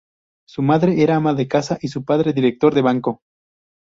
[0.47, 3.21] Su madre era ama de casa y su padre director de banco.